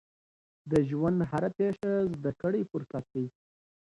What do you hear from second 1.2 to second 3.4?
هره پیښه زده کړې فرصت دی.